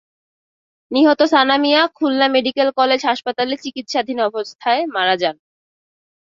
নিহত 0.91 1.19
Sana 1.31 1.55
Mia 1.63 1.81
Khulna 1.97 2.27
medical 2.35 2.67
college 2.79 3.01
হাসপাতালে 3.09 3.55
চিকিৎসাধীন 3.63 4.17
অবস্থায় 4.29 4.81
মারা 4.95 5.15
যান। 5.21 5.35